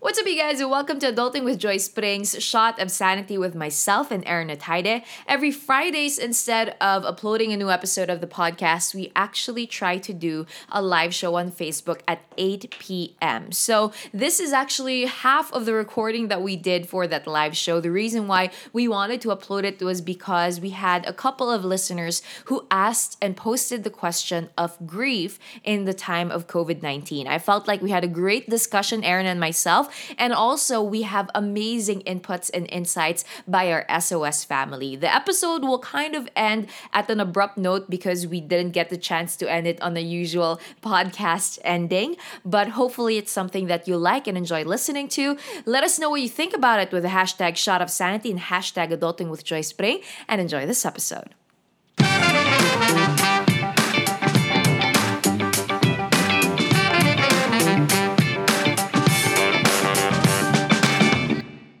[0.00, 4.12] What's up, you guys, welcome to Adulting with Joyce Pring, shot of sanity with myself
[4.12, 5.02] and Aaron Atayde.
[5.26, 10.12] Every Fridays, instead of uploading a new episode of the podcast, we actually try to
[10.14, 13.50] do a live show on Facebook at 8 p.m.
[13.50, 17.80] So, this is actually half of the recording that we did for that live show.
[17.80, 21.64] The reason why we wanted to upload it was because we had a couple of
[21.64, 27.26] listeners who asked and posted the question of grief in the time of COVID 19.
[27.26, 31.30] I felt like we had a great discussion, Aaron and myself and also, we have
[31.34, 34.96] amazing inputs and insights by our SOS family.
[34.96, 38.96] The episode will kind of end at an abrupt note because we didn't get the
[38.96, 43.96] chance to end it on the usual podcast ending, but hopefully, it's something that you
[43.96, 45.36] like and enjoy listening to.
[45.66, 48.40] Let us know what you think about it with the hashtag shot of sanity and
[48.40, 51.34] hashtag adulting with Joyce Pring, and enjoy this episode.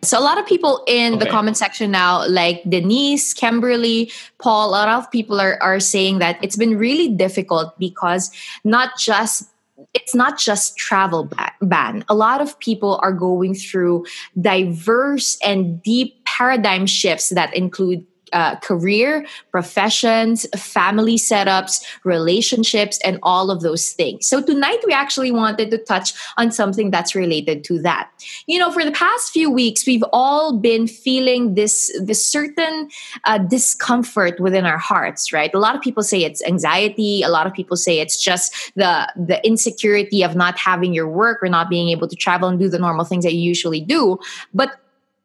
[0.08, 1.24] So a lot of people in okay.
[1.24, 6.18] the comment section now, like Denise, Kimberly, Paul, a lot of people are, are saying
[6.20, 8.30] that it's been really difficult because
[8.64, 9.50] not just
[9.94, 11.30] it's not just travel
[11.62, 12.04] ban.
[12.08, 14.06] A lot of people are going through
[14.40, 23.50] diverse and deep paradigm shifts that include uh, career, professions, family setups, relationships, and all
[23.50, 24.26] of those things.
[24.26, 28.10] So, tonight we actually wanted to touch on something that's related to that.
[28.46, 32.90] You know, for the past few weeks, we've all been feeling this, this certain
[33.24, 35.52] uh, discomfort within our hearts, right?
[35.54, 39.12] A lot of people say it's anxiety, a lot of people say it's just the,
[39.16, 42.68] the insecurity of not having your work or not being able to travel and do
[42.68, 44.18] the normal things that you usually do.
[44.54, 44.76] But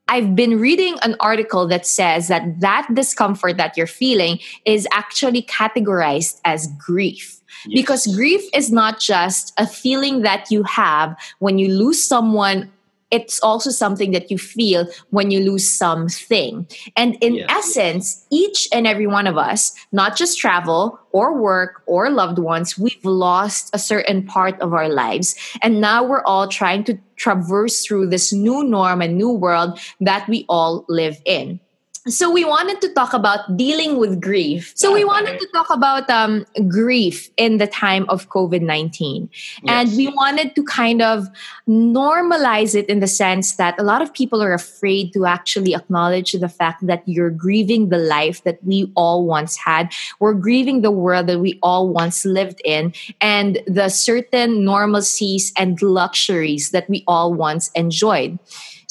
[0.08, 5.44] I've been reading an article that says that that discomfort that you're feeling is actually
[5.44, 7.40] categorized as grief.
[7.66, 7.82] Yes.
[7.82, 12.72] Because grief is not just a feeling that you have when you lose someone
[13.14, 16.68] it's also something that you feel when you lose something.
[16.98, 17.48] And in yes.
[17.48, 22.76] essence, each and every one of us, not just travel or work or loved ones,
[22.76, 25.36] we've lost a certain part of our lives.
[25.62, 30.28] And now we're all trying to traverse through this new norm and new world that
[30.28, 31.60] we all live in
[32.08, 34.74] so we wanted to talk about dealing with grief.
[34.76, 39.30] So we wanted to talk about um, grief in the time of COVID nineteen,
[39.64, 39.64] yes.
[39.64, 41.28] and we wanted to kind of
[41.68, 46.34] normalize it in the sense that a lot of people are afraid to actually acknowledge
[46.34, 49.92] the fact that you're grieving the life that we all once had.
[50.20, 55.82] We're grieving the world that we all once lived in, and the certain normalcies and
[55.82, 58.40] luxuries that we all once enjoyed.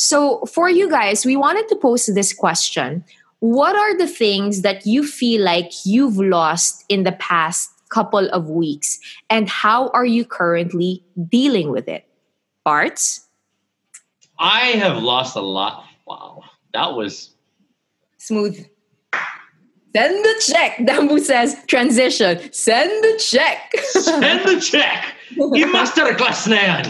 [0.03, 3.05] So, for you guys, we wanted to post this question
[3.39, 8.51] What are the things that you feel like you've lost in the past couple of
[8.51, 8.99] weeks,
[9.31, 12.05] and how are you currently dealing with it?
[12.65, 13.29] Parts?
[14.41, 15.87] I have lost a lot.
[16.05, 16.43] Wow,
[16.75, 17.31] that was
[18.19, 18.59] smooth.
[19.95, 20.79] Send the check.
[20.83, 22.53] Dambu says transition.
[22.53, 23.71] Send the check.
[23.79, 25.15] Send the check.
[25.31, 26.85] You masterclass na yan.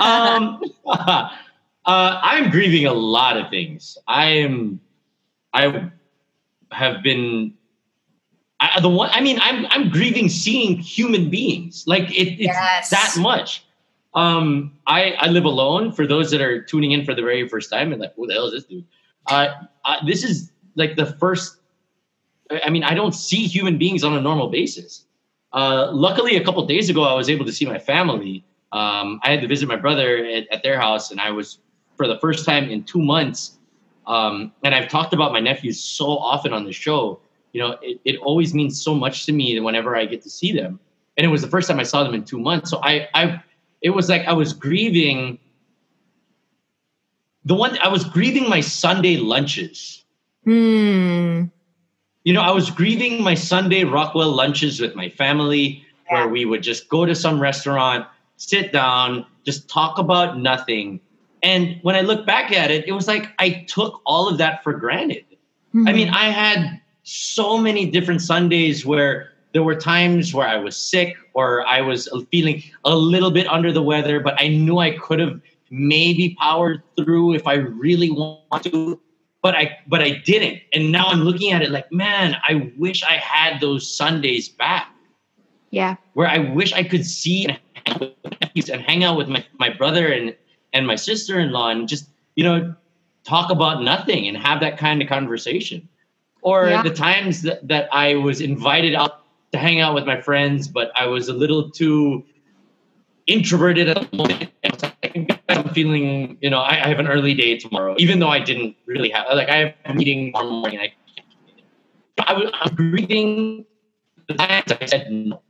[0.00, 0.62] Um,
[1.86, 3.96] uh, I'm grieving a lot of things.
[4.08, 4.80] I am,
[5.54, 5.90] I
[6.72, 7.54] have been,
[8.58, 9.10] I, the one.
[9.12, 11.84] I mean, I'm I'm grieving seeing human beings.
[11.86, 12.90] Like it, it's yes.
[12.90, 13.64] that much.
[14.14, 15.92] Um, I I live alone.
[15.92, 18.32] For those that are tuning in for the very first time and like, who the
[18.32, 18.84] hell is this dude?
[19.26, 19.48] Uh,
[19.84, 21.58] uh, this is like the first.
[22.64, 25.04] I mean, I don't see human beings on a normal basis.
[25.52, 28.44] Uh, luckily, a couple days ago, I was able to see my family.
[28.72, 31.58] Um, I had to visit my brother at, at, their house, and I was
[31.96, 33.58] for the first time in two months.
[34.06, 37.20] Um, and I've talked about my nephews so often on the show.
[37.52, 40.52] You know, it, it always means so much to me whenever I get to see
[40.52, 40.78] them.
[41.16, 42.70] And it was the first time I saw them in two months.
[42.70, 43.42] So I, I,
[43.80, 45.38] it was like I was grieving.
[47.44, 50.04] The one I was grieving my Sunday lunches.
[50.44, 51.44] Hmm.
[52.24, 56.14] You know, I was grieving my Sunday Rockwell lunches with my family, yeah.
[56.14, 61.00] where we would just go to some restaurant, sit down, just talk about nothing,
[61.46, 64.64] and when I look back at it, it was like I took all of that
[64.64, 65.24] for granted.
[65.72, 65.86] Mm-hmm.
[65.86, 70.76] I mean, I had so many different Sundays where there were times where I was
[70.76, 74.98] sick or I was feeling a little bit under the weather, but I knew I
[74.98, 75.40] could have
[75.70, 79.00] maybe powered through if I really want to.
[79.40, 80.60] But I but I didn't.
[80.72, 84.88] And now I'm looking at it like, man, I wish I had those Sundays back.
[85.70, 85.94] Yeah.
[86.14, 87.46] Where I wish I could see
[87.86, 90.34] and hang out with my, my brother and
[90.76, 92.74] and my sister-in-law and just you know
[93.24, 95.88] talk about nothing and have that kind of conversation
[96.42, 96.82] or yeah.
[96.82, 100.92] the times that, that i was invited out to hang out with my friends but
[100.94, 102.24] i was a little too
[103.26, 104.50] introverted at the moment
[105.48, 108.76] i'm feeling, you know, I, I, have an early day tomorrow, even though I didn't
[108.86, 110.80] really have, like, I have a meeting tomorrow morning.
[110.80, 110.92] I,
[112.26, 113.64] I was, I'm breathing
[114.28, 115.42] the times I said no.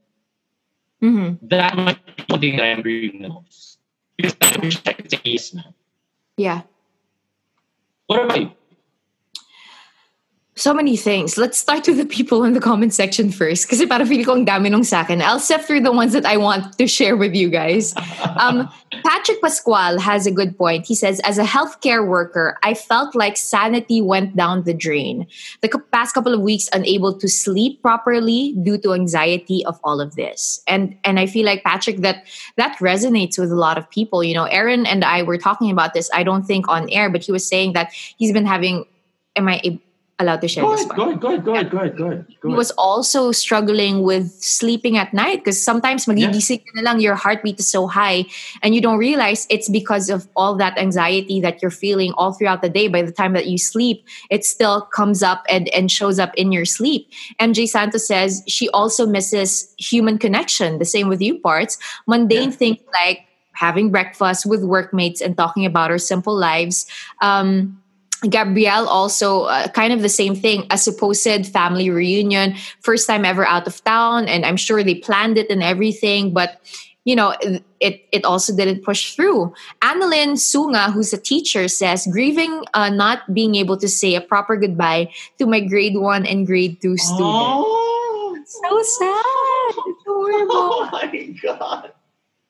[1.02, 1.46] Mm-hmm.
[1.48, 3.75] That might be one thing that I'm breathing the most.
[4.16, 5.74] Because I wish I could yes now.
[6.36, 6.62] Yeah.
[8.06, 8.50] What about you?
[10.58, 11.36] So many things.
[11.36, 13.68] Let's start with the people in the comment section first.
[13.68, 15.20] Kasi para feel ko ang dami nung sa akin.
[15.20, 17.92] I'll sift through the ones that I want to share with you guys.
[18.40, 18.64] Um,
[19.04, 20.86] Patrick Pascual has a good point.
[20.86, 25.28] He says, as a healthcare worker, I felt like sanity went down the drain.
[25.60, 30.16] The past couple of weeks, unable to sleep properly due to anxiety of all of
[30.16, 30.64] this.
[30.64, 32.24] And and I feel like Patrick, that
[32.56, 34.24] that resonates with a lot of people.
[34.24, 36.08] You know, Aaron and I were talking about this.
[36.16, 38.88] I don't think on air, but he was saying that he's been having.
[39.36, 39.60] Am I
[40.18, 42.06] allowed to share go this ahead, Go ahead, go ahead, go ahead, go ahead, go
[42.06, 42.26] ahead.
[42.42, 46.80] He was also struggling with sleeping at night because sometimes magigising yeah.
[46.80, 48.24] na lang, your heartbeat is so high
[48.62, 52.62] and you don't realize it's because of all that anxiety that you're feeling all throughout
[52.62, 52.88] the day.
[52.88, 56.50] By the time that you sleep, it still comes up and, and shows up in
[56.50, 57.10] your sleep.
[57.40, 60.78] MJ Santos says she also misses human connection.
[60.78, 61.78] The same with you parts.
[62.06, 62.56] Mundane yeah.
[62.56, 66.86] things like having breakfast with workmates and talking about our simple lives.
[67.20, 67.80] Um,
[68.28, 73.46] Gabrielle also uh, kind of the same thing, a supposed family reunion, first time ever
[73.46, 76.60] out of town, and I'm sure they planned it and everything, but
[77.06, 77.34] you know,
[77.78, 79.54] it it also didn't push through.
[79.80, 84.56] Annalyn Sunga, who's a teacher, says grieving uh, not being able to say a proper
[84.56, 87.22] goodbye to my grade one and grade two students.
[87.22, 89.84] Oh, so sad.
[89.86, 90.54] It's horrible.
[90.54, 91.92] Oh my god.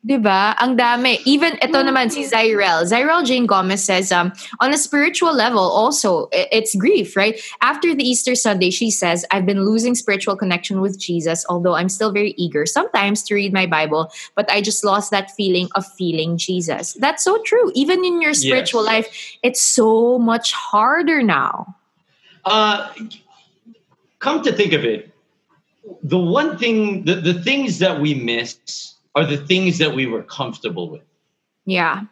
[0.06, 0.54] Diba?
[0.62, 1.18] Ang dami.
[1.26, 2.86] Even ito naman si Zyrel.
[2.86, 4.30] Zyrel Jane Gomez says, um,
[4.62, 7.34] on a spiritual level, also, it's grief, right?
[7.60, 11.88] After the Easter Sunday, she says, I've been losing spiritual connection with Jesus, although I'm
[11.88, 15.82] still very eager sometimes to read my Bible, but I just lost that feeling of
[15.98, 16.94] feeling Jesus.
[16.94, 17.72] That's so true.
[17.74, 18.92] Even in your spiritual yes.
[18.92, 21.74] life, it's so much harder now.
[22.44, 22.94] Uh,
[24.20, 25.10] come to think of it,
[26.04, 30.22] the one thing, the, the things that we miss are the things that we were
[30.22, 31.02] comfortable with.
[31.64, 32.02] Yeah.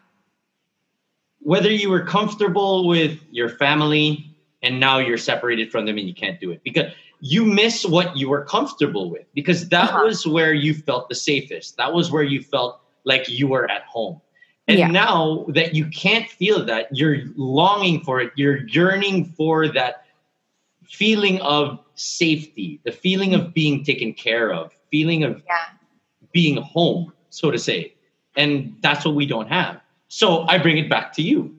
[1.41, 6.15] Whether you were comfortable with your family and now you're separated from them and you
[6.15, 6.91] can't do it because
[7.21, 10.05] you miss what you were comfortable with because that uh-huh.
[10.07, 11.77] was where you felt the safest.
[11.77, 14.23] That was where you felt like you were at home.
[14.67, 14.89] And yeah.
[14.89, 20.07] now that you can't feel that, you're longing for it, you're yearning for that
[20.85, 25.67] feeling of safety, the feeling of being taken care of, feeling of yeah
[26.35, 27.95] being home, so to say.
[28.37, 29.81] And that's what we don't have.
[30.09, 31.57] So I bring it back to you,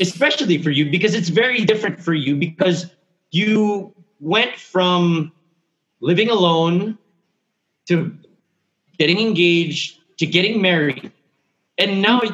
[0.00, 2.86] especially for you, because it's very different for you because
[3.30, 5.30] you went from
[6.00, 6.98] living alone
[7.86, 8.16] to
[8.98, 11.10] getting engaged to getting married.
[11.78, 12.32] And now it,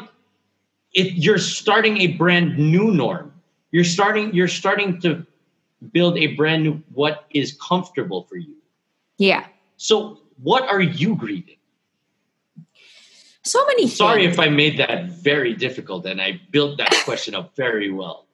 [0.93, 3.33] it, you're starting a brand new norm.
[3.71, 5.25] You're starting, you're starting to
[5.93, 8.57] build a brand new what is comfortable for you.
[9.19, 9.47] Yeah.
[9.77, 11.57] So what are you grieving?
[13.43, 17.55] So many Sorry if I made that very difficult and I built that question up
[17.55, 18.27] very well.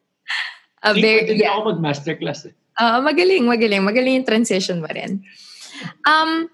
[0.83, 1.53] A very, yeah.
[1.53, 2.57] ako mag-masterclass eh.
[2.81, 3.85] Uh, magaling, magaling.
[3.85, 5.23] Magaling yung transition mo rin.
[6.09, 6.49] Um,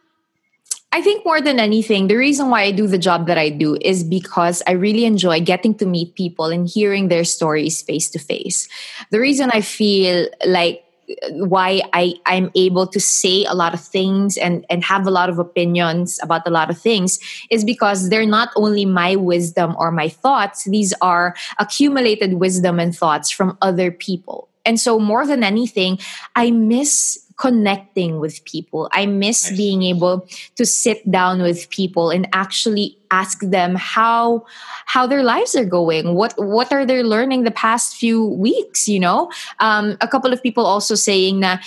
[0.91, 3.77] I think more than anything, the reason why I do the job that I do
[3.81, 8.19] is because I really enjoy getting to meet people and hearing their stories face to
[8.19, 8.69] face.
[9.11, 10.83] The reason I feel like
[11.31, 15.29] why I, I'm able to say a lot of things and, and have a lot
[15.29, 17.19] of opinions about a lot of things
[17.51, 22.97] is because they're not only my wisdom or my thoughts, these are accumulated wisdom and
[22.97, 24.48] thoughts from other people.
[24.69, 25.99] And so, more than anything,
[26.37, 28.91] I miss connecting with people.
[28.93, 34.45] I miss being able to sit down with people and actually ask them how
[34.85, 36.15] how their lives are going.
[36.15, 39.31] What what are they learning the past few weeks, you know?
[39.61, 41.65] Um, a couple of people also saying that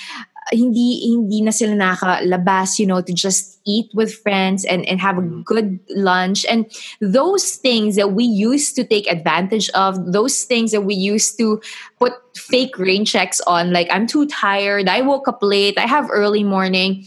[0.50, 5.18] hindi hindi na sila nakalabas, you know, to just eat with friends and, and have
[5.18, 5.46] a mm.
[5.46, 6.46] good lunch.
[6.50, 6.66] And
[7.00, 11.62] those things that we used to take advantage of, those things that we used to
[12.00, 16.10] put fake rain checks on, like I'm too tired, I woke up late, I have
[16.10, 17.06] early morning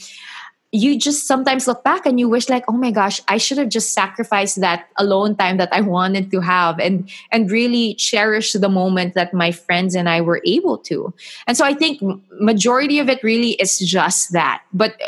[0.74, 3.68] you just sometimes look back and you wish like oh my gosh i should have
[3.68, 8.68] just sacrificed that alone time that i wanted to have and and really cherish the
[8.68, 11.14] moment that my friends and i were able to.
[11.46, 12.02] And so i think
[12.40, 14.62] majority of it really is just that.
[14.72, 15.00] But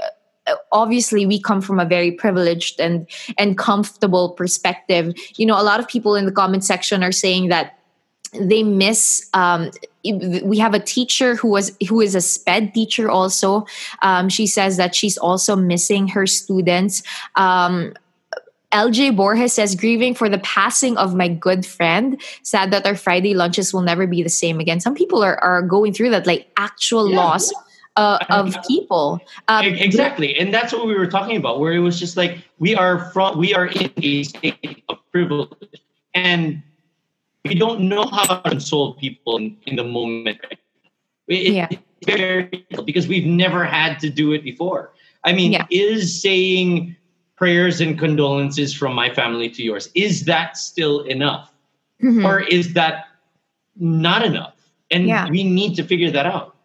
[0.46, 5.14] uh, obviously we come from a very privileged and and comfortable perspective.
[5.36, 7.76] You know a lot of people in the comment section are saying that
[8.32, 9.70] they miss um,
[10.12, 13.66] we have a teacher who was who is a sped teacher also
[14.02, 17.02] um, she says that she's also missing her students
[17.36, 17.92] um,
[18.72, 22.20] LJ Borges says, grieving for the passing of my good friend.
[22.42, 24.80] Sad that our Friday lunches will never be the same again.
[24.80, 27.16] Some people are, are going through that, like actual yeah.
[27.16, 27.52] loss
[27.96, 29.20] uh, of people.
[29.48, 32.74] Um, exactly, and that's what we were talking about, where it was just like we
[32.74, 35.80] are from, we are in a state of privilege,
[36.14, 36.62] and
[37.48, 40.38] we don't know how to console people in, in the moment.
[41.28, 41.68] It, yeah.
[41.70, 44.92] It's very because we've never had to do it before.
[45.24, 45.66] I mean, yeah.
[45.70, 46.96] is saying
[47.36, 51.52] prayers and condolences from my family to yours is that still enough,
[52.02, 52.24] mm-hmm.
[52.24, 53.06] or is that
[53.76, 54.54] not enough?
[54.90, 55.28] And yeah.
[55.28, 56.55] we need to figure that out.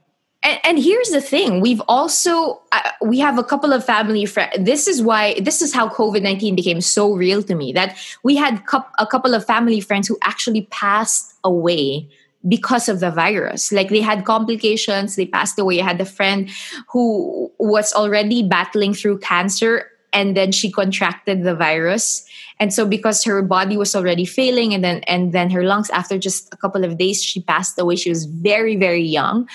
[0.43, 4.53] And, and, here's the thing we've also uh, we have a couple of family friends
[4.57, 8.63] this is why this is how covid-19 became so real to me that we had
[8.97, 12.09] a couple of family friends who actually passed away
[12.47, 13.71] because of the virus.
[13.71, 15.81] Like they had complications they passed away.
[15.81, 16.49] I had a friend
[16.89, 22.25] who was already battling through cancer and then she contracted the virus.
[22.59, 26.17] And so because her body was already failing and then and then her lungs after
[26.19, 27.95] just a couple of days she passed away.
[27.95, 29.47] She was very very young.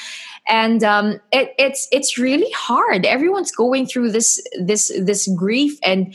[0.49, 3.05] And um, it, it's it's really hard.
[3.05, 6.15] Everyone's going through this this this grief and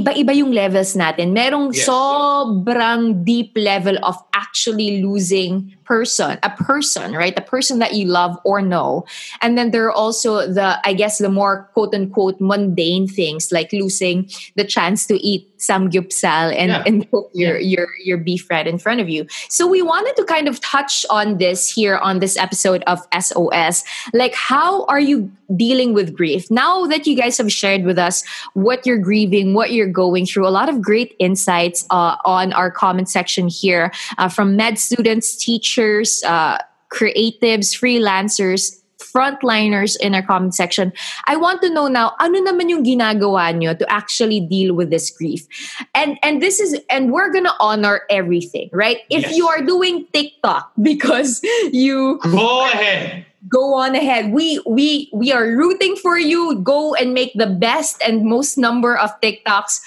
[0.00, 1.30] iba-iba yung levels natin.
[1.30, 1.86] Merong yes.
[1.86, 7.36] sobrang deep level of actually losing person, a person, right?
[7.38, 9.04] A person that you love or know.
[9.40, 13.72] And then there are also the, I guess, the more quote unquote mundane things like
[13.72, 16.82] losing the chance to eat samgyeopsal and, yeah.
[16.86, 19.26] and cook your, your, your beef right in front of you.
[19.48, 23.84] So we wanted to kind of touch on this here on this episode of SOS.
[24.12, 26.50] Like, how are you dealing with grief?
[26.50, 30.46] Now that you guys have shared with us what you're grieving, what you're going through,
[30.46, 35.36] a lot of great insights uh, on our comment section here uh, from med students,
[35.36, 36.58] teachers, teachers, uh,
[36.92, 38.80] creatives, freelancers,
[39.14, 40.92] frontliners in our comment section.
[41.26, 45.10] I want to know now, ano naman yung ginagawa nyo to actually deal with this
[45.10, 45.46] grief?
[45.94, 48.98] And and this is and we're gonna honor everything, right?
[49.08, 49.36] If yes.
[49.36, 51.40] you are doing TikTok because
[51.70, 53.26] you go ahead.
[53.44, 54.32] Go on ahead.
[54.32, 56.56] We we we are rooting for you.
[56.64, 59.84] Go and make the best and most number of TikToks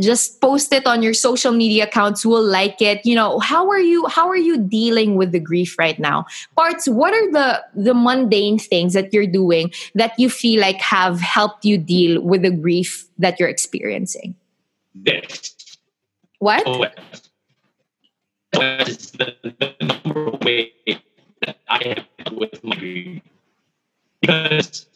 [0.00, 3.04] just post it on your social media accounts we'll like it.
[3.04, 6.26] You know how are you how are you dealing with the grief right now?
[6.56, 11.20] Parts what are the the mundane things that you're doing that you feel like have
[11.20, 14.34] helped you deal with the grief that you're experiencing?
[14.94, 15.54] This
[16.38, 16.86] what oh,
[18.54, 20.72] was the, the number way
[21.42, 23.22] that i have with my grief.
[24.20, 24.86] Because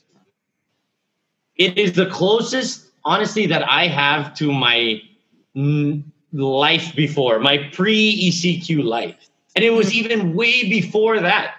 [1.56, 5.02] it is the closest honestly that I have to my
[6.32, 9.16] life before, my pre ECQ life.
[9.54, 10.12] And it was mm-hmm.
[10.12, 11.56] even way before that.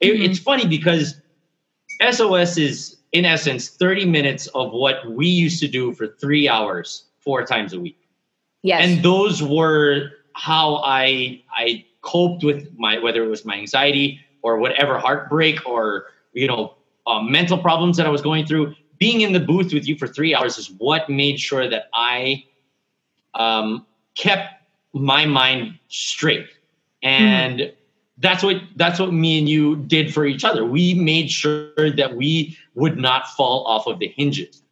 [0.00, 0.22] It, mm-hmm.
[0.22, 1.20] It's funny because
[2.10, 7.04] SOS is, in essence, 30 minutes of what we used to do for three hours,
[7.18, 7.98] four times a week.
[8.62, 8.82] Yes.
[8.84, 14.58] And those were how I I coped with my whether it was my anxiety or
[14.58, 16.74] whatever heartbreak or you know
[17.06, 20.06] uh, mental problems that I was going through being in the booth with you for
[20.06, 22.44] three hours is what made sure that I
[23.34, 24.54] um, kept
[24.92, 26.48] my mind straight,
[27.02, 27.72] and mm.
[28.18, 30.64] that's what that's what me and you did for each other.
[30.64, 34.62] We made sure that we would not fall off of the hinges,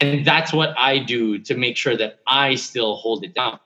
[0.00, 3.58] and that's what I do to make sure that I still hold it down.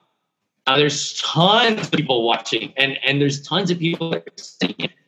[0.67, 4.15] Now, there's tons of people watching, and and there's tons of people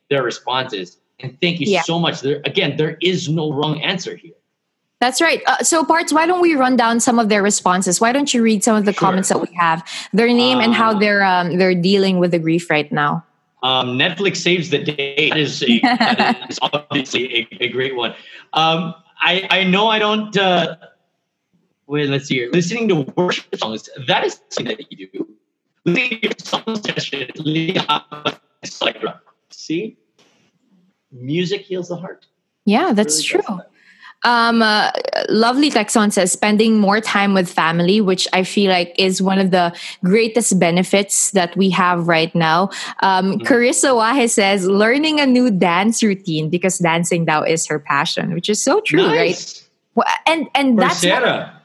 [0.08, 0.98] their responses.
[1.20, 1.82] And thank you yeah.
[1.82, 2.20] so much.
[2.20, 4.34] There again, there is no wrong answer here.
[5.00, 5.42] That's right.
[5.46, 8.00] Uh, so, parts, why don't we run down some of their responses?
[8.00, 9.00] Why don't you read some of the sure.
[9.00, 12.38] comments that we have, their name, and how uh, they're um, they're dealing with the
[12.38, 13.24] grief right now?
[13.62, 15.28] Um, Netflix saves the day.
[15.30, 18.10] That is, a, that is obviously a, a, great one.
[18.52, 20.36] Um, I I know I don't.
[20.36, 20.76] Uh,
[21.86, 22.50] wait, let's see here.
[22.52, 23.88] Listening to worship songs.
[24.08, 25.28] That is something that you do.
[25.84, 27.30] Listening to song session.
[29.50, 29.96] See,
[31.12, 32.26] music heals the heart.
[32.64, 33.60] Yeah, that's really true.
[34.24, 34.90] Um, uh,
[35.28, 39.52] lovely Texon says spending more time with family, which I feel like is one of
[39.52, 39.72] the
[40.02, 42.70] greatest benefits that we have right now.
[43.00, 43.46] Um, mm-hmm.
[43.46, 48.48] Carissa Wahe says learning a new dance routine because dancing now is her passion, which
[48.48, 49.68] is so true, nice.
[49.96, 50.14] right?
[50.26, 51.57] And and that's What,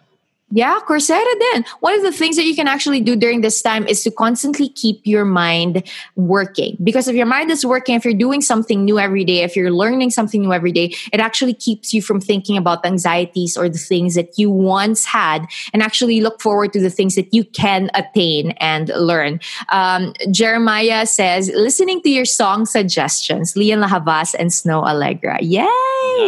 [0.54, 1.66] yeah, Coursera then.
[1.80, 4.70] One of the things that you can actually do during this time is to constantly
[4.70, 5.82] keep your mind
[6.16, 6.78] working.
[6.84, 9.72] Because if your mind is working, if you're doing something new every day, if you're
[9.72, 13.80] learning something new every day, it actually keeps you from thinking about anxieties or the
[13.80, 17.90] things that you once had and actually look forward to the things that you can
[17.96, 19.40] attain and learn.
[19.70, 25.40] Um, Jeremiah says, listening to your song suggestions, Lianne La Havas and Snoh Aalegra.
[25.42, 25.66] Yay!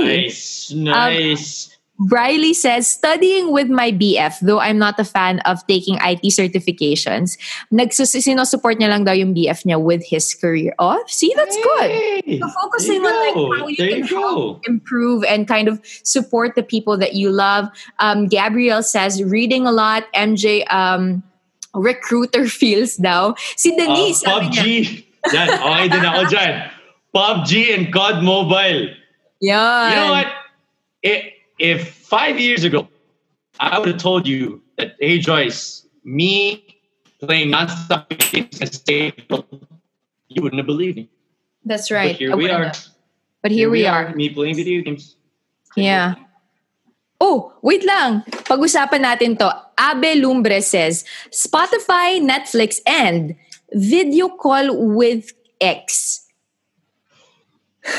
[0.04, 1.68] Nice, nice.
[1.68, 6.28] Um, Riley says, studying with my BF, though I'm not a fan of taking IT
[6.28, 7.38] certifications.
[7.72, 10.76] Nagsus sinusupport niya lang daw yung BF niya with his career.
[10.78, 12.40] Oh, see, that's Hey, good.
[12.44, 16.56] So focusing on like how you There can you help improve and kind of support
[16.56, 17.70] the people that you love.
[18.00, 20.04] Um, Gabrielle says, reading a lot.
[20.14, 21.24] MJ, um,
[21.74, 23.36] recruiter feels daw.
[23.56, 24.60] Si Uh, Denise, niya, PUBG.
[25.32, 26.54] Yan, okay din ako dyan.
[27.16, 28.92] PUBG and COD Mobile.
[29.40, 29.88] yan.
[29.88, 30.28] You know what?
[31.02, 32.88] If, if five years ago,
[33.60, 36.66] I would have told you that, hey, Joyce, me
[37.20, 38.12] playing nonstop
[38.74, 39.48] stable,
[40.28, 41.10] you wouldn't have believed me.
[41.64, 42.12] That's right.
[42.12, 42.66] But here we are.
[42.66, 42.86] have.
[43.42, 44.14] But here, we are.
[44.16, 45.18] Me playing video games.
[45.76, 46.16] Yeah.
[47.22, 48.26] Oh, wait lang.
[48.26, 49.46] Pag-usapan natin to.
[49.78, 53.36] Abe Lumbre says, Spotify, Netflix, and
[53.74, 55.30] video call with
[55.62, 56.26] X.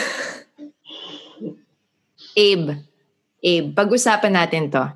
[2.36, 2.82] Abe.
[3.46, 4.90] Abe, pag-usapan natin to.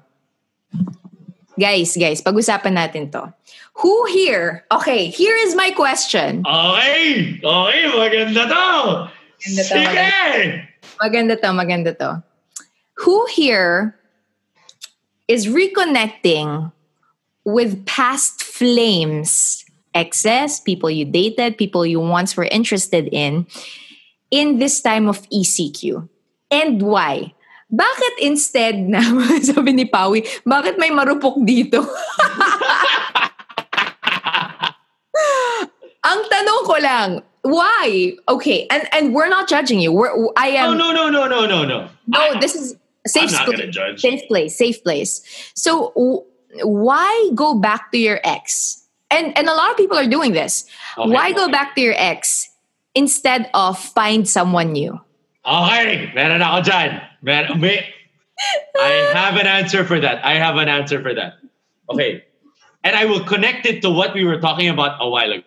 [1.55, 3.31] Guys, guys, pag-usapan natin to.
[3.79, 4.67] Who here?
[4.75, 6.43] Okay, here is my question.
[6.43, 7.39] Okay!
[7.39, 8.67] Okay, maganda to!
[9.39, 10.11] Maganda to, Sige!
[10.99, 12.11] Maganda to, maganda to.
[13.07, 13.95] Who here
[15.31, 16.75] is reconnecting
[17.47, 19.63] with past flames,
[19.95, 23.47] exes, people you dated, people you once were interested in,
[24.35, 26.09] in this time of ECQ?
[26.51, 27.33] And why?
[27.71, 28.99] Bakit instead na,
[29.47, 31.79] sabi ni Pawi, bakit may marupok dito?
[36.01, 37.09] Ang tanong ko lang,
[37.45, 38.17] why?
[38.27, 39.93] Okay, and and we're not judging you.
[39.93, 41.89] We're I Oh, am no, no, no, no, no, no.
[42.09, 42.75] no, this is
[43.07, 44.01] safe I'm not gonna judge.
[44.01, 45.21] safe place, safe place.
[45.55, 46.25] So w-
[46.65, 48.77] why go back to your ex?
[49.13, 50.65] And and a lot of people are doing this.
[50.97, 52.49] Okay, why go back to your ex
[52.97, 54.97] instead of find someone new?
[55.47, 57.01] Okay, meron ako dyan.
[57.23, 57.87] Mer- may,
[58.77, 60.25] I have an answer for that.
[60.25, 61.41] I have an answer for that.
[61.89, 62.25] Okay.
[62.85, 65.45] And I will connect it to what we were talking about a while ago.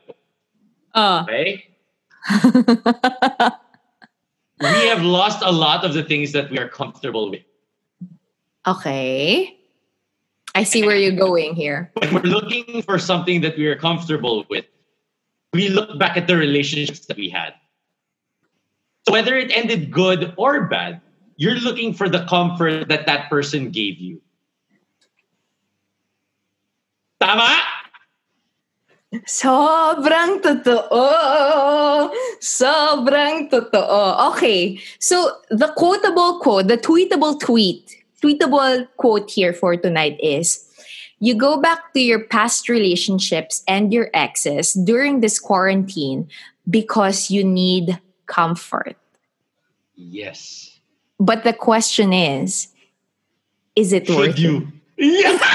[0.93, 1.25] Uh.
[1.25, 1.65] Okay?
[4.61, 7.41] we have lost a lot of the things that we are comfortable with.
[8.67, 9.57] Okay.
[10.55, 11.91] I see where you're going here.
[11.95, 14.65] When we're looking for something that we are comfortable with,
[15.51, 17.53] we look back at the relationships that we had.
[19.05, 21.01] So whether it ended good or bad,
[21.37, 24.21] you're looking for the comfort that that person gave you.
[27.19, 27.59] Tama?
[29.27, 30.81] Sobrang totoo.
[32.41, 34.31] Sobrang totoo.
[34.33, 34.79] Okay.
[34.99, 40.65] So, the quotable quote, the tweetable tweet, tweetable quote here for tonight is
[41.19, 46.27] you go back to your past relationships and your exes during this quarantine
[46.69, 47.99] because you need
[48.33, 48.97] comfort.
[49.93, 50.73] Yes.
[51.19, 52.73] But the question is,
[53.75, 54.67] is it worth Should you?
[54.97, 55.37] Yeah.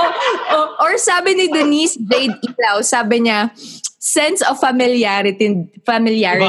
[0.00, 0.10] Oh, or,
[0.48, 3.52] oh, or sabi ni Denise Jade Ilaw, sabi niya,
[4.00, 6.44] sense of familiarity, familiarity.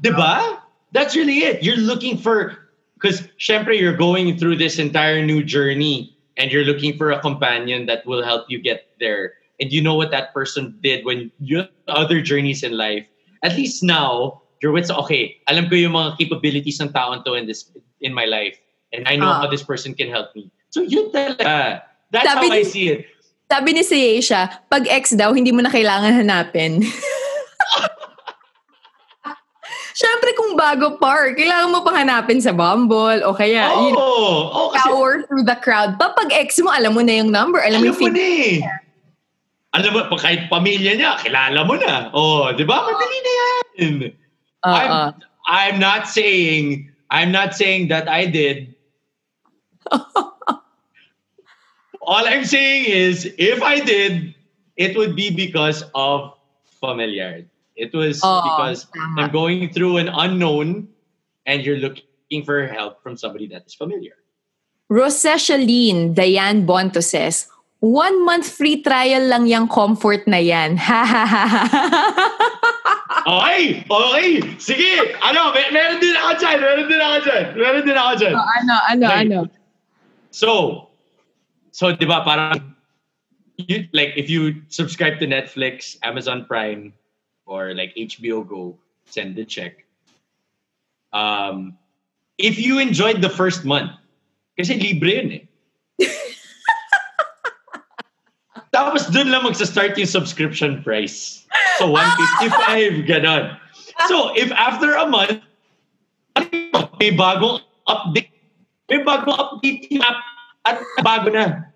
[0.00, 0.16] Diba?
[0.16, 0.60] Diba?
[0.92, 1.62] That's really it.
[1.62, 2.56] You're looking for,
[2.94, 7.84] because syempre you're going through this entire new journey and you're looking for a companion
[7.86, 9.34] that will help you get there.
[9.56, 13.08] And you know what that person did when you other journeys in life.
[13.40, 17.46] At least now, you're with, okay, alam ko yung mga capabilities ng taon to in
[17.46, 17.68] this
[18.00, 18.56] in my life.
[18.92, 19.40] And I know Ah.
[19.44, 20.52] how this person can help me.
[20.68, 21.80] So yun talaga.
[22.12, 23.00] That's Sabi how I see it.
[23.46, 26.82] Sabi ni si Asia, pag ex daw, hindi mo na kailangan hanapin.
[29.96, 34.52] Siyempre kung bago par, kailangan mo pang hanapin sa Bumble o kaya Oh, you know,
[34.52, 35.96] oh, kasi scour through the crowd.
[35.96, 38.12] Pa pag ex mo, alam mo na yung number, alam mo Alam yung mo fin-
[38.12, 38.60] na eh.
[39.76, 42.08] Alam mo, pa- kahit pamilya niya, kilala mo na.
[42.16, 42.80] Oh, di ba?
[42.80, 43.60] Madali na yan.
[44.64, 44.72] Oo.
[44.72, 45.12] I'm,
[45.44, 48.72] I'm not saying, I'm not saying that I did.
[52.06, 54.32] All I'm saying is, if I did,
[54.80, 56.32] it would be because of
[56.80, 57.52] familiarity.
[57.76, 59.28] It was Oo, because tama.
[59.28, 60.88] I'm going through an unknown
[61.44, 64.16] and you're looking for help from somebody that is familiar.
[64.88, 70.78] Roseshaline Diane Bonto says, one month free trial lang yung comfort na yan.
[73.26, 74.28] Okay, okay.
[74.62, 78.34] Sige, ano, mer- meron din ako dyan, meron din ako dyan, meron din ako dyan.
[78.38, 79.38] ano, ano, Like, ano?
[80.30, 80.50] So,
[81.74, 82.70] so di ba parang,
[83.58, 86.94] you, like if you subscribe to Netflix, Amazon Prime,
[87.50, 88.78] or like HBO Go,
[89.10, 89.82] send the check.
[91.10, 91.74] Um,
[92.38, 93.90] if you enjoyed the first month,
[94.54, 95.42] kasi libre yun eh.
[98.76, 101.48] Tapos dun lang magsa-start yung subscription price.
[101.80, 103.56] So 155, ganon.
[104.04, 105.40] So if after a month,
[107.00, 108.28] may bagong update.
[108.92, 110.20] May bagong update yung app
[110.68, 111.72] at bago na.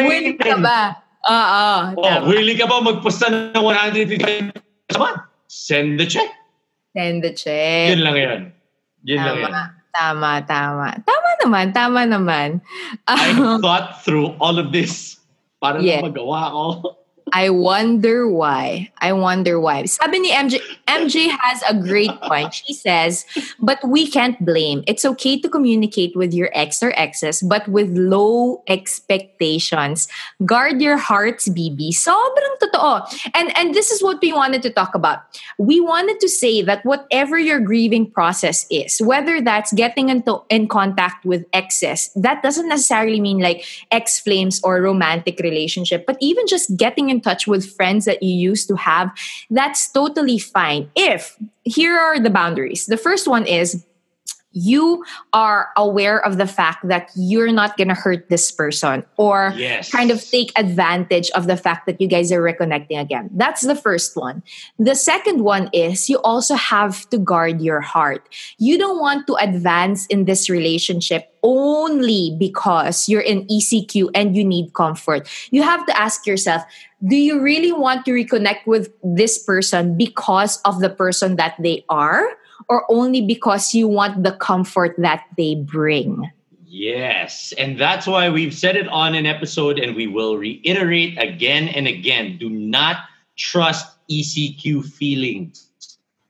[0.00, 0.96] Willing ka ba?
[1.28, 1.68] Oo.
[2.00, 4.56] Oh, willing ka ba magpusta ng 150
[5.52, 6.32] Send the check.
[6.96, 7.92] Send the check.
[7.92, 8.40] Yun lang yun.
[9.04, 9.52] Yun tama, lang yun.
[9.92, 10.88] Tama, tama.
[11.04, 12.48] Tama naman, tama naman.
[13.04, 15.21] I thought through all of this
[15.62, 16.02] para Yeah.
[16.02, 16.02] yeah.
[16.02, 16.62] magawa ko.
[17.32, 18.92] I wonder why.
[19.00, 19.88] I wonder why.
[19.88, 22.52] Sabi ni MJ, MJ has a great point.
[22.52, 23.24] She says,
[23.58, 24.84] but we can't blame.
[24.86, 30.08] It's okay to communicate with your ex or exes, but with low expectations.
[30.44, 31.96] Guard your hearts, BB.
[31.96, 33.00] Sobrang totoo.
[33.32, 35.24] And, and this is what we wanted to talk about.
[35.56, 40.68] We wanted to say that whatever your grieving process is, whether that's getting into in
[40.68, 46.46] contact with exes, that doesn't necessarily mean like ex flames or romantic relationship, but even
[46.46, 49.10] just getting in touch with friends that you used to have,
[49.50, 50.90] that's totally fine.
[50.96, 52.86] If here are the boundaries.
[52.86, 53.84] The first one is
[54.54, 59.54] you are aware of the fact that you're not going to hurt this person or
[59.56, 59.90] Yes.
[59.90, 63.30] kind of take advantage of the fact that you guys are reconnecting again.
[63.32, 64.42] That's the first one.
[64.78, 68.28] The second one is you also have to guard your heart.
[68.58, 74.44] You don't want to advance in this relationship only because you're in ECQ and you
[74.44, 75.28] need comfort.
[75.50, 76.62] You have to ask yourself,
[77.06, 81.84] do you really want to reconnect with this person because of the person that they
[81.88, 82.24] are
[82.68, 86.30] or only because you want the comfort that they bring?
[86.64, 87.52] Yes.
[87.58, 91.86] And that's why we've said it on an episode and we will reiterate again and
[91.86, 92.38] again.
[92.38, 92.96] Do not
[93.36, 95.68] trust ECQ feelings,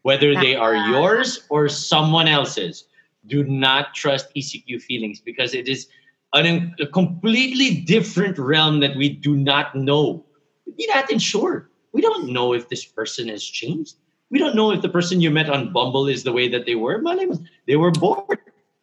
[0.02, 0.90] whether they are uh-huh.
[0.90, 2.84] yours or someone else's.
[3.26, 5.86] Do not trust ECQ feelings because it is
[6.34, 10.24] an, a completely different realm that we do not know.
[10.66, 11.68] Hindi natin sure.
[11.92, 13.96] We don't know if this person has changed.
[14.30, 16.74] We don't know if the person you met on Bumble is the way that they
[16.74, 16.98] were.
[17.04, 18.40] My name mo, They were bored.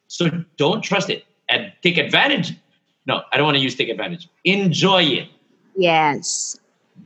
[0.08, 2.54] So don't trust it and take advantage.
[3.10, 4.30] No, I don't want to use take advantage.
[4.46, 5.30] Enjoy it,
[5.76, 6.60] Yes.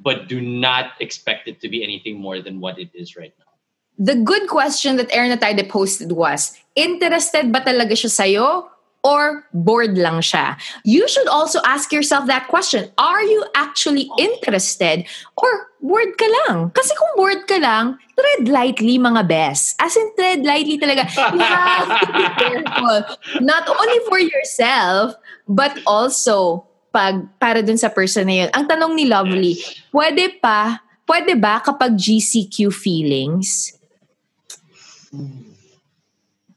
[0.03, 3.51] but do not expect it to be anything more than what it is right now.
[3.95, 8.67] The good question that Aaron Atayde posted was, interested ba talaga siya sa'yo
[9.03, 10.55] or bored lang siya?
[10.87, 12.89] You should also ask yourself that question.
[12.97, 15.51] Are you actually interested or
[15.83, 16.71] bored ka lang?
[16.71, 19.75] Kasi kung bored ka lang, tread lightly mga best.
[19.77, 21.05] As in, tread lightly talaga.
[21.35, 22.97] You have to be careful.
[23.43, 28.49] Not only for yourself, but also pag para dun sa person na yun.
[28.53, 29.57] Ang tanong ni Lovely,
[29.89, 33.73] pwede pa, pwede ba kapag GCQ feelings?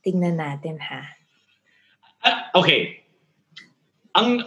[0.04, 1.15] Tingnan natin ha.
[2.26, 3.06] Ah, okay.
[4.18, 4.42] Ang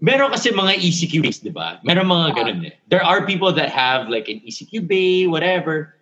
[0.00, 1.76] meron kasi mga ECQ di ba?
[1.84, 2.74] Meron mga ganun eh.
[2.88, 6.00] There are people that have like an ECQ bay, whatever.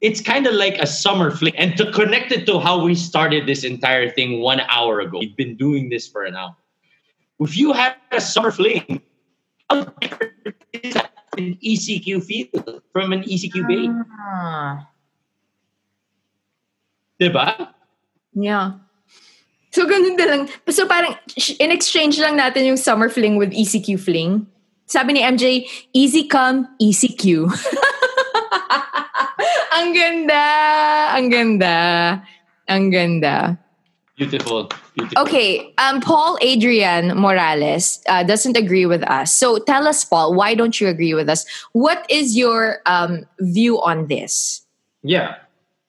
[0.00, 1.54] It's kind of like a summer fling.
[1.54, 5.36] And to connect it to how we started this entire thing one hour ago, we've
[5.36, 6.56] been doing this for an hour.
[7.38, 9.02] If you had a summer fling,
[9.70, 13.86] how different is that an ECQ feel from an ECQ bay?
[14.18, 14.88] Ah,
[17.20, 17.74] Di ba?
[18.34, 18.82] yeah.
[19.72, 20.42] So, ganun na lang.
[20.68, 24.46] So, parang, sh- in exchange lang natin yung summer fling with ECQ fling.
[24.86, 25.64] Sabi ni MJ,
[25.96, 27.48] easy come, easy Q.
[29.76, 30.44] ang ganda!
[31.16, 31.74] Ang ganda!
[32.68, 33.56] Ang ganda.
[34.16, 34.68] Beautiful.
[34.94, 35.24] Beautiful.
[35.24, 39.34] Okay, um, Paul Adrian Morales uh, doesn't agree with us.
[39.34, 41.46] So tell us, Paul, why don't you agree with us?
[41.72, 44.62] What is your um, view on this?
[45.02, 45.36] Yeah.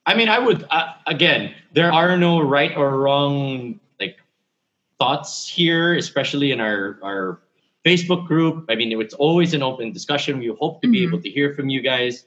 [0.06, 4.18] I mean, I would, uh, again, there are no right or wrong like
[5.00, 7.40] thoughts here, especially in our, our
[7.86, 8.66] Facebook group.
[8.70, 10.40] I mean, it's always an open discussion.
[10.40, 11.08] We hope to be Mhm.
[11.08, 12.26] able to hear from you guys.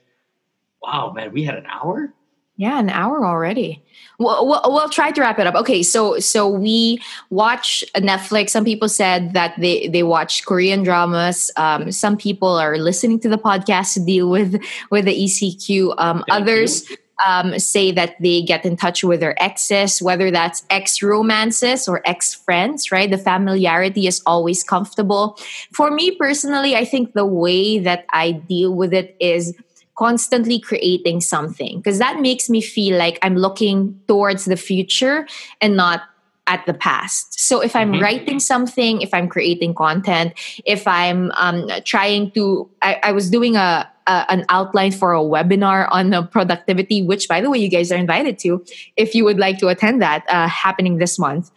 [0.81, 2.13] Wow, man, we had an hour?
[2.59, 3.83] Yeah, an hour already.
[4.17, 5.53] We'll, we'll, we'll try to wrap it up.
[5.53, 8.49] Okay, so so we watch Netflix.
[8.49, 11.51] Some people said that they they watch Korean dramas.
[11.55, 14.59] Um, some people are listening to the podcast to deal with
[14.89, 15.93] with the ECQ.
[15.99, 16.89] Um, others
[17.25, 22.01] um, say that they get in touch with their exes, whether that's ex romances or
[22.05, 22.91] ex friends.
[22.91, 25.37] Right, the familiarity is always comfortable.
[25.71, 29.55] For me personally, I think the way that I deal with it is
[29.97, 35.27] constantly creating something because that makes me feel like I'm looking towards the future
[35.59, 36.03] and not
[36.45, 37.39] at the past.
[37.39, 38.01] So if I'm Mhm.
[38.01, 40.33] writing something, if I'm creating content,
[40.65, 45.19] if I'm um, trying to, I, I was doing a, a an outline for a
[45.19, 48.63] webinar on uh, productivity, which by the way, you guys are invited to
[48.95, 51.51] if you would like to attend that uh, happening this month.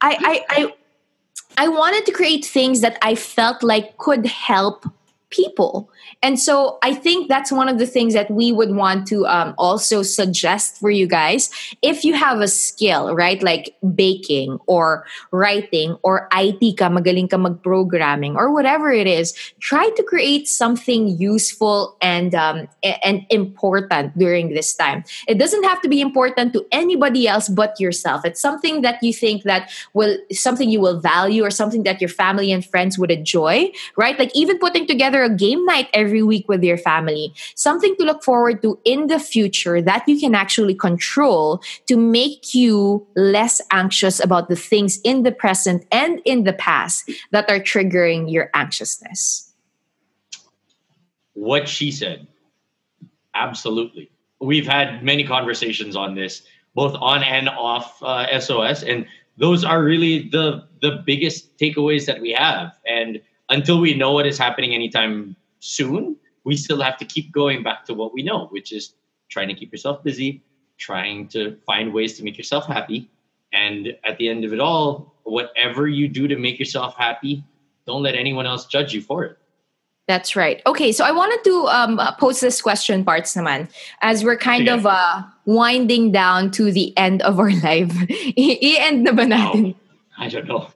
[0.00, 0.74] I, I I
[1.58, 4.86] I wanted to create things that I felt like could help
[5.30, 5.90] people.
[6.22, 9.54] And so I think that's one of the things that we would want to um,
[9.58, 11.50] also suggest for you guys.
[11.82, 17.36] If you have a skill, right, like baking or writing or IT ka, magaling ka
[17.36, 24.54] mag-programming or whatever it is, try to create something useful and um, and important during
[24.54, 25.02] this time.
[25.26, 28.24] It doesn't have to be important to anybody else but yourself.
[28.24, 32.10] It's something that you think that will something you will value or something that your
[32.10, 34.18] family and friends would enjoy, right?
[34.18, 38.22] Like even putting together a game night every week with your family, something to look
[38.22, 44.22] forward to in the future that you can actually control to make you less anxious
[44.22, 49.52] about the things in the present and in the past that are triggering your anxiousness.
[51.34, 52.26] What she said.
[53.34, 54.10] Absolutely.
[54.40, 56.42] We've had many conversations on this,
[56.74, 62.20] both on and off uh, SOS, and those are really the the biggest takeaways that
[62.20, 62.72] we have.
[62.86, 67.62] And until we know what is happening anytime soon, we still have to keep going
[67.62, 68.94] back to what we know, which is
[69.28, 70.42] trying to keep yourself busy,
[70.78, 73.10] trying to find ways to make yourself happy.
[73.52, 77.44] And at the end of it all, whatever you do to make yourself happy,
[77.86, 79.38] don't let anyone else judge you for it.
[80.06, 80.62] That's right.
[80.66, 83.68] Okay, so I wanted to um, pose this question, parts naman,
[84.02, 84.74] as we're kind yeah.
[84.74, 87.92] of uh, winding down to the end of our life.
[88.38, 89.74] I-end na ba natin?
[90.16, 90.68] I don't know.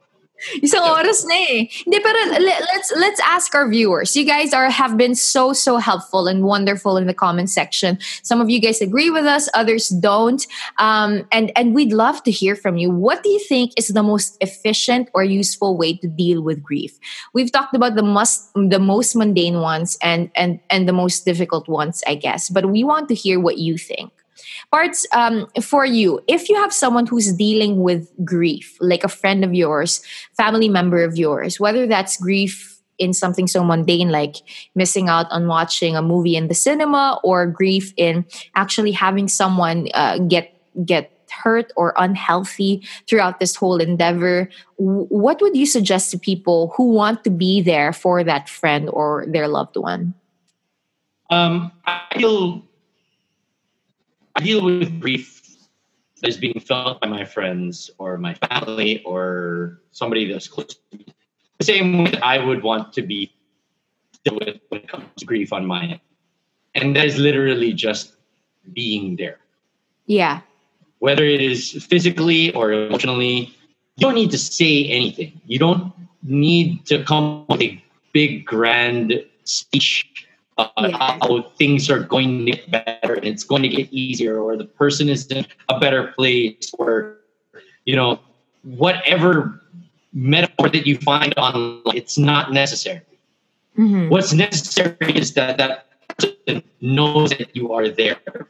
[0.62, 1.68] Isang oras na eh.
[1.85, 4.16] Hindi, pero let's, let's ask our viewers.
[4.16, 7.98] You guys are have been so, so helpful and wonderful in the comment section.
[8.22, 10.46] Some of you guys agree with us, others don't.
[10.79, 12.90] Um, and, and we'd love to hear from you.
[12.90, 16.98] What do you think is the most efficient or useful way to deal with grief?
[17.33, 21.68] We've talked about the most, the most mundane ones and, and, and the most difficult
[21.68, 22.48] ones, I guess.
[22.48, 24.12] But we want to hear what you think.
[24.70, 29.44] Parts um, for you, if you have someone who's dealing with grief, like a friend
[29.44, 30.02] of yours,
[30.36, 34.36] family member of yours, whether that's grief in something so mundane like
[34.76, 39.88] missing out on watching a movie in the cinema or grief in actually having someone
[39.94, 46.18] uh, get get hurt or unhealthy throughout this whole endeavor what would you suggest to
[46.18, 50.14] people who want to be there for that friend or their loved one?
[51.30, 52.62] Um, i feel
[54.36, 55.40] I deal with grief
[56.20, 60.98] that is being felt by my friends or my family or somebody that's close to
[60.98, 61.06] me.
[61.58, 63.32] The same way I would want to be
[64.24, 66.00] dealt with when it comes to grief on my end.
[66.74, 68.14] And that is literally just
[68.72, 69.38] being there.
[70.06, 70.40] Yeah.
[70.98, 73.54] Whether it is physically or emotionally,
[73.96, 75.40] you don't need to say anything.
[75.46, 80.28] You don't need to come with a big grand speech
[80.60, 81.18] uh, yeah.
[81.20, 84.64] how things are going to get better and it's going to get easier or the
[84.64, 87.16] person is in a better place or
[87.84, 88.20] you know
[88.62, 89.60] whatever
[90.12, 93.00] metaphor that you find online it's not necessary
[93.78, 94.08] mm-hmm.
[94.08, 95.86] what's necessary is that that
[96.18, 98.48] person knows that you are there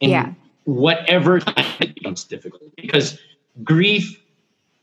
[0.00, 0.32] in yeah.
[0.64, 3.18] whatever time it becomes difficult because
[3.62, 4.20] grief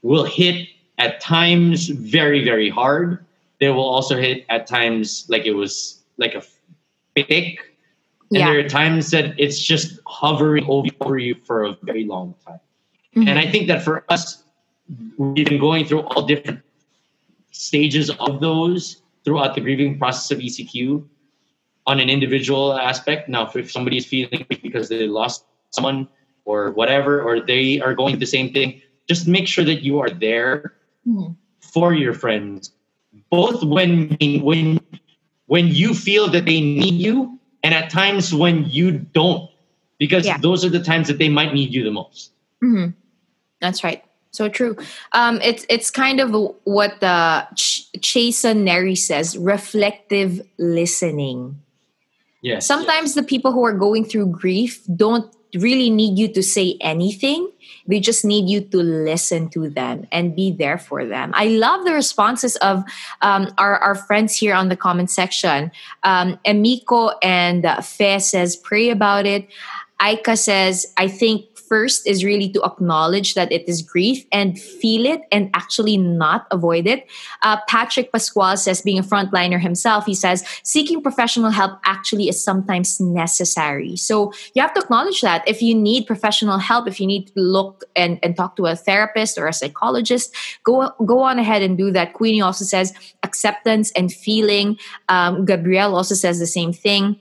[0.01, 3.25] will hit at times very very hard
[3.59, 6.43] they will also hit at times like it was like a
[8.31, 8.51] And yeah.
[8.51, 12.59] there are times that it's just hovering over you for a very long time.
[13.15, 13.27] Mm-hmm.
[13.27, 14.43] And I think that for us,
[15.17, 16.61] we've been going through all different
[17.51, 21.05] stages of those throughout the grieving process of ECQ
[21.87, 23.29] on an individual aspect.
[23.29, 26.07] Now, if somebody is feeling because they lost someone
[26.45, 29.99] or whatever, or they are going through the same thing, just make sure that you
[29.99, 30.75] are there
[31.07, 31.33] mm-hmm.
[31.59, 32.71] for your friends,
[33.29, 34.78] both when when
[35.49, 39.49] when you feel that they need you and at times when you don't
[39.97, 40.37] because yeah.
[40.37, 42.31] those are the times that they might need you the most
[42.63, 42.91] mm-hmm.
[43.59, 44.77] that's right so true
[45.11, 46.29] um, it's it's kind of
[46.63, 51.59] what the Ch- Chasen Neri says reflective listening
[52.41, 53.15] yes sometimes yes.
[53.15, 57.49] the people who are going through grief don't really need you to say anything.
[57.89, 61.31] They just need you to listen to them and be there for them.
[61.33, 62.83] I love the responses of
[63.21, 65.71] um, our, our friends here on the comment section.
[66.03, 69.49] Um, Emiko and Fe says, pray about it.
[69.99, 75.05] Aika says, I think first is really to acknowledge that it is grief and feel
[75.05, 77.07] it and actually not avoid it.
[77.43, 82.43] Uh, Patrick Pasquale says, being a frontliner himself, he says, seeking professional help actually is
[82.43, 83.95] sometimes necessary.
[83.95, 85.47] So you have to acknowledge that.
[85.47, 88.75] If you need professional help, if you need to look and, and talk to a
[88.75, 92.13] therapist or a psychologist, go, go on ahead and do that.
[92.13, 94.77] Queenie also says acceptance and feeling.
[95.07, 97.19] Um, Gabrielle also says the same thing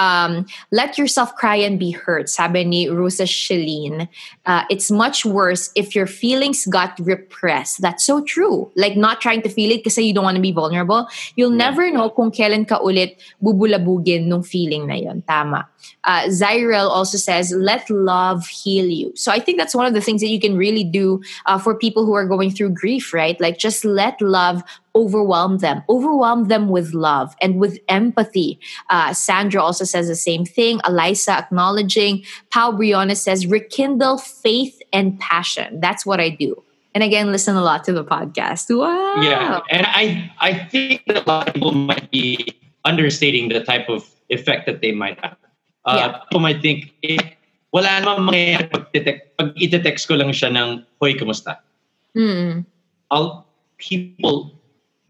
[0.00, 2.28] um, let yourself cry and be hurt.
[2.28, 4.08] Sabi ni Rosa Shalene,
[4.46, 7.82] uh, it's much worse if your feelings got repressed.
[7.82, 8.72] That's so true.
[8.74, 11.06] Like not trying to feel it because you don't want to be vulnerable.
[11.36, 11.68] You'll yeah.
[11.68, 15.22] never know kung kailan ka ulit bubulabugin nung feeling na yon.
[15.28, 15.68] Tama.
[16.04, 19.12] Uh, Zyrel also says, let love heal you.
[19.16, 21.74] So I think that's one of the things that you can really do uh, for
[21.74, 23.38] people who are going through grief, right?
[23.40, 24.62] Like just let love
[24.94, 28.58] overwhelm them, overwhelm them with love and with empathy.
[28.88, 30.80] Uh, Sandra also says the same thing.
[30.86, 32.24] Eliza acknowledging.
[32.50, 35.80] Pau Briona says, rekindle faith and passion.
[35.80, 36.62] That's what I do.
[36.94, 38.66] And again, listen a lot to the podcast.
[38.76, 39.22] Wow.
[39.22, 39.60] Yeah.
[39.70, 44.08] And I, I think that a lot of people might be understating the type of
[44.28, 45.36] effect that they might have.
[45.84, 46.18] Uh, yeah.
[46.26, 47.18] People might think, eh,
[47.72, 48.90] wala namang mangyayari pag,
[49.38, 51.62] pag ite-text ko lang siya ng, hoy, kumusta?
[52.16, 52.66] Mm.
[53.10, 53.46] I'll,
[53.78, 54.52] people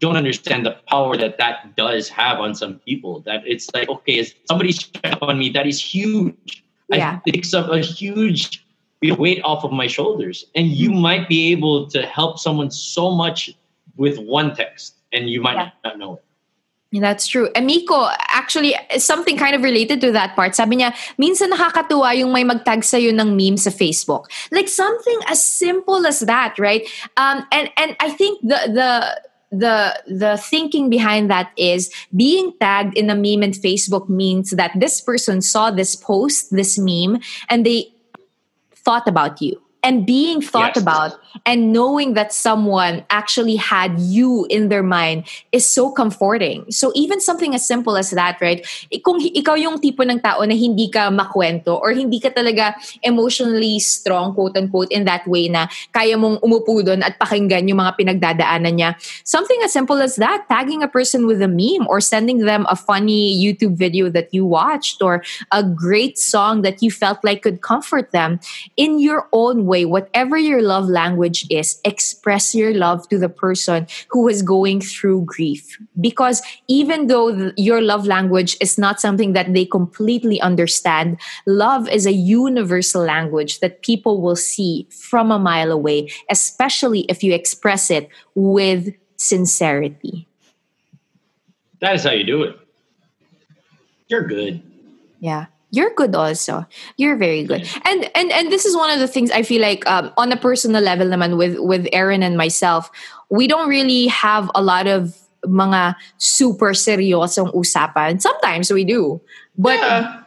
[0.01, 3.21] don't understand the power that that does have on some people.
[3.21, 4.89] That it's like, okay, if somebody's
[5.21, 6.65] on me, that is huge.
[6.89, 7.21] Yeah.
[7.25, 8.65] I think up a huge
[9.01, 10.43] weight off of my shoulders.
[10.57, 10.99] And you mm-hmm.
[10.99, 13.53] might be able to help someone so much
[13.95, 15.69] with one text, and you might yeah.
[15.85, 16.23] not know it.
[16.91, 17.47] That's true.
[17.55, 20.55] Emiko, actually, something kind of related to that part.
[20.55, 24.27] Sabi niya, minsan nakakatuwa yung may magtag sa'yo ng meme sa Facebook.
[24.51, 26.83] Like something as simple as that, right?
[27.15, 32.97] Um, and, and I think the, the, the the thinking behind that is being tagged
[32.97, 37.65] in a meme in Facebook means that this person saw this post, this meme, and
[37.65, 37.93] they
[38.73, 40.83] thought about you and being thought yes.
[40.83, 46.69] about and knowing that someone actually had you in their mind is so comforting.
[46.69, 48.61] So even something as simple as that, right?
[49.01, 53.79] Kung ikaw yung tipo ng tao na hindi ka makwento or hindi ka talaga emotionally
[53.79, 57.97] strong, quote unquote, in that way na kaya mong umupo doon at pakinggan yung mga
[57.97, 58.93] pinagdadaanan niya.
[59.25, 62.75] Something as simple as that, tagging a person with a meme or sending them a
[62.75, 67.61] funny YouTube video that you watched or a great song that you felt like could
[67.65, 68.37] comfort them
[68.77, 73.87] in your own way, whatever your love language is, express your love to the person
[74.09, 75.77] who is going through grief.
[75.99, 81.87] Because even though th- your love language is not something that they completely understand, love
[81.89, 87.33] is a universal language that people will see from a mile away, especially if you
[87.33, 90.27] express it with sincerity.
[91.79, 92.59] That is how you do it.
[94.07, 94.61] You're good.
[95.19, 96.65] Yeah you're good also.
[96.97, 97.67] You're very good.
[97.85, 100.37] And and and this is one of the things i feel like um, on a
[100.37, 102.91] personal level naman with with aaron and myself
[103.31, 108.21] we don't really have a lot of mga super seryosong usapan.
[108.21, 109.17] Sometimes we do.
[109.57, 110.20] But yeah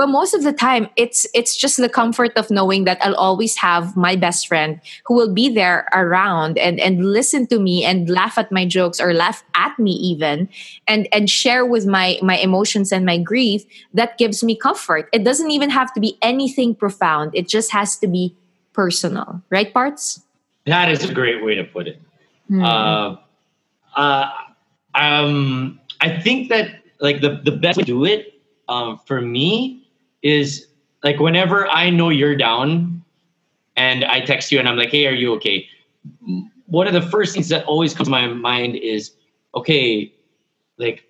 [0.00, 3.54] but most of the time it's it's just the comfort of knowing that I'll always
[3.56, 8.08] have my best friend who will be there around and and listen to me and
[8.08, 10.48] laugh at my jokes or laugh at me even
[10.88, 13.60] and and share with my my emotions and my grief
[13.92, 15.06] that gives me comfort.
[15.12, 17.32] It doesn't even have to be anything profound.
[17.34, 18.34] It just has to be
[18.72, 19.42] personal.
[19.50, 20.24] Right parts?
[20.64, 22.00] That is a great way to put it.
[22.48, 22.64] Mm-hmm.
[22.64, 23.16] uh,
[24.00, 24.30] uh,
[24.96, 29.79] um, i think that like the, the best way to do it um, for me
[30.22, 30.66] is
[31.02, 33.02] like whenever I know you're down
[33.76, 35.66] and I text you and I'm like, hey, are you okay?
[36.66, 39.12] One of the first things that always comes to my mind is,
[39.54, 40.12] okay,
[40.78, 41.04] like,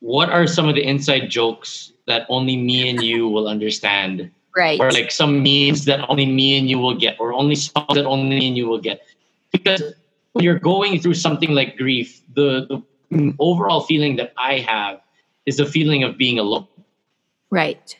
[0.00, 4.30] what are some of the inside jokes that only me and you will understand?
[4.56, 4.78] Right.
[4.80, 8.04] Or like some memes that only me and you will get, or only songs that
[8.04, 9.00] only me and you will get.
[9.50, 9.82] Because
[10.32, 15.00] when you're going through something like grief, the, the overall feeling that I have
[15.46, 16.66] is the feeling of being alone.
[17.50, 17.96] Right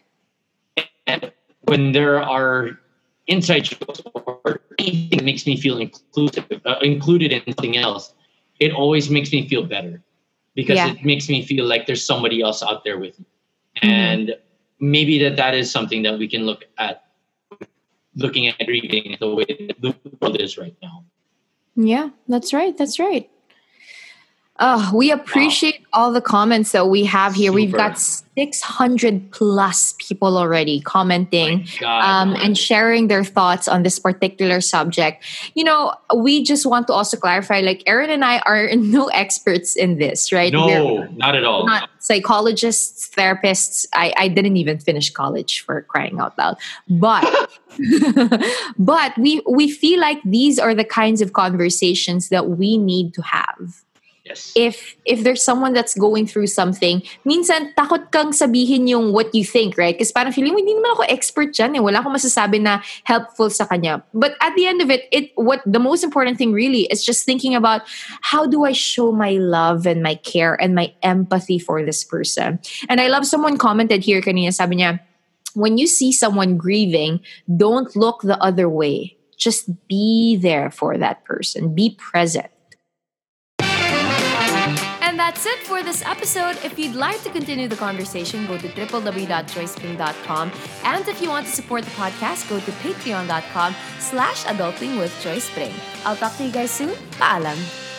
[1.62, 2.78] when there are
[3.26, 8.14] inside jokes or anything that makes me feel inclusive, uh, included in something else,
[8.60, 10.02] it always makes me feel better
[10.54, 10.92] because yeah.
[10.92, 13.26] it makes me feel like there's somebody else out there with me.
[13.82, 13.88] Mm-hmm.
[13.88, 14.36] And
[14.80, 17.04] maybe that that is something that we can look at,
[18.16, 19.44] looking at reading the way
[19.80, 21.04] the world is right now.
[21.74, 22.76] Yeah, that's right.
[22.76, 23.30] That's right.
[24.58, 26.04] Oh, we appreciate wow.
[26.04, 27.48] all the comments that we have here.
[27.48, 27.54] Super.
[27.54, 34.60] We've got 600 plus people already commenting um, and sharing their thoughts on this particular
[34.60, 35.24] subject.
[35.54, 39.74] You know, we just want to also clarify like, Aaron and I are no experts
[39.74, 40.52] in this, right?
[40.52, 41.66] No, We're not at all.
[41.66, 43.86] Not psychologists, therapists.
[43.94, 46.58] I, I didn't even finish college for crying out loud.
[46.88, 47.24] But.
[48.78, 53.22] but we we feel like these are the kinds of conversations that we need to
[53.22, 53.82] have
[54.22, 54.54] Yes.
[54.54, 59.42] If if there's someone that's going through something, minsan takot kang sabihin yung what you
[59.42, 59.98] think, right?
[59.98, 61.82] Kasi parang feeling hindi naman ako expert dyan eh.
[61.82, 63.98] Wala akong masasabi na helpful sa kanya.
[64.14, 67.26] But at the end of it, it what the most important thing really is just
[67.26, 67.82] thinking about
[68.22, 72.62] how do I show my love and my care and my empathy for this person.
[72.86, 75.02] And I love someone commented here kanina, sabi niya,
[75.58, 79.18] when you see someone grieving, don't look the other way.
[79.34, 81.74] Just be there for that person.
[81.74, 82.51] Be present.
[85.32, 86.58] That's it for this episode.
[86.62, 90.52] If you'd like to continue the conversation, go to www.joycepring.com.
[90.84, 95.48] And if you want to support the podcast, go to patreon.com slash adulting with Joyce
[95.48, 95.72] Pring.
[96.04, 96.90] I'll talk to you guys soon.
[97.16, 97.91] Paalam!